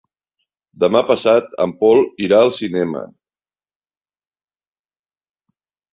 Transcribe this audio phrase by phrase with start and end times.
[0.83, 3.03] Demà passat en Pol irà al cinema.